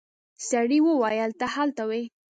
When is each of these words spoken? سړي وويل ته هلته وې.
سړي 0.49 0.79
وويل 0.87 1.31
ته 1.39 1.45
هلته 1.55 1.83
وې. 1.89 2.03